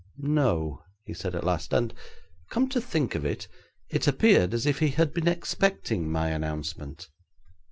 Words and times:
'No,' 0.17 0.83
he 1.05 1.13
said 1.13 1.35
at 1.35 1.43
last; 1.43 1.71
'and, 1.73 1.93
come 2.49 2.67
to 2.69 2.81
think 2.81 3.13
of 3.13 3.23
it, 3.23 3.47
it 3.87 4.07
appeared 4.07 4.51
as 4.51 4.65
if 4.65 4.79
he 4.79 4.89
had 4.89 5.13
been 5.13 5.27
expecting 5.27 6.11
my 6.11 6.29
announcement.' 6.29 7.07